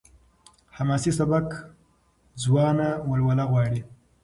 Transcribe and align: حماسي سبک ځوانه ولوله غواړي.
حماسي 0.75 1.11
سبک 1.19 1.47
ځوانه 2.43 2.87
ولوله 3.09 3.43
غواړي. 3.51 3.79